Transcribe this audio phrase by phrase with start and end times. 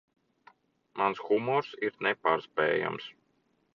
[1.01, 3.07] Mans humors ir nepārspējams.